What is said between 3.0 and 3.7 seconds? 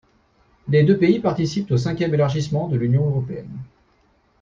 européenne.